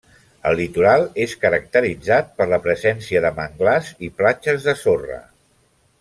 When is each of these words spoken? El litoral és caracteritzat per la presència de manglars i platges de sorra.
El 0.51 0.55
litoral 0.59 1.03
és 1.25 1.33
caracteritzat 1.43 2.31
per 2.39 2.47
la 2.53 2.59
presència 2.65 3.21
de 3.29 3.31
manglars 3.41 3.91
i 4.09 4.13
platges 4.23 4.65
de 4.71 4.75
sorra. 4.85 5.19